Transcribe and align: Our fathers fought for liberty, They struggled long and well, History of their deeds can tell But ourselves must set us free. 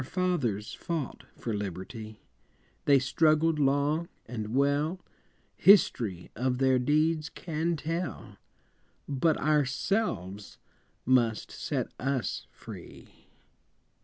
Our 0.01 0.05
fathers 0.05 0.73
fought 0.73 1.25
for 1.35 1.53
liberty, 1.53 2.17
They 2.85 2.97
struggled 2.97 3.59
long 3.59 4.09
and 4.25 4.55
well, 4.55 4.99
History 5.57 6.31
of 6.35 6.57
their 6.57 6.79
deeds 6.79 7.29
can 7.29 7.75
tell 7.75 8.37
But 9.07 9.37
ourselves 9.37 10.57
must 11.05 11.51
set 11.51 11.91
us 11.99 12.47
free. 12.49 13.27